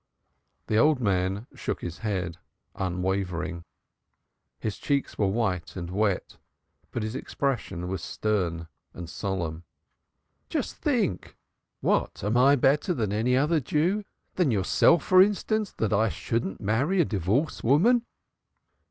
The 0.65 0.79
old 0.79 0.99
man 0.99 1.45
shook 1.53 1.81
his 1.81 1.99
head, 1.99 2.37
unwavering. 2.73 3.65
His 4.59 4.79
cheeks 4.79 5.15
were 5.19 5.27
white 5.27 5.75
and 5.75 5.91
wet, 5.91 6.37
but 6.89 7.03
his 7.03 7.13
expression 7.13 7.87
was 7.87 8.01
stern 8.01 8.67
and 8.95 9.07
solemn. 9.07 9.63
"Just 10.49 10.75
think!" 10.77 11.37
went 11.83 11.93
on 11.93 12.01
David 12.01 12.15
passionately. 12.15 12.23
"What 12.23 12.23
am 12.23 12.37
I 12.45 12.55
better 12.55 12.93
than 12.95 13.11
another 13.11 13.59
Jew 13.59 14.03
than 14.37 14.49
yourself 14.49 15.03
for 15.03 15.21
instance 15.21 15.71
that 15.73 15.93
I 15.93 16.09
shouldn't 16.09 16.59
marry 16.59 16.99
a 16.99 17.05
divorced 17.05 17.63
woman?" 17.63 18.03